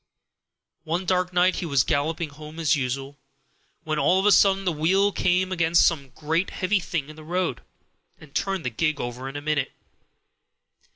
"One 0.83 1.05
dark 1.05 1.31
night 1.31 1.57
he 1.57 1.65
was 1.67 1.83
galloping 1.83 2.29
home 2.29 2.57
as 2.59 2.75
usual, 2.75 3.19
when 3.83 3.99
all 3.99 4.19
of 4.19 4.25
a 4.25 4.31
sudden 4.31 4.65
the 4.65 4.71
wheel 4.71 5.11
came 5.11 5.51
against 5.51 5.85
some 5.85 6.09
great 6.15 6.49
heavy 6.49 6.79
thing 6.79 7.07
in 7.07 7.15
the 7.15 7.23
road, 7.23 7.61
and 8.19 8.33
turned 8.33 8.65
the 8.65 8.71
gig 8.71 8.99
over 8.99 9.29
in 9.29 9.35
a 9.35 9.41
minute. 9.43 9.73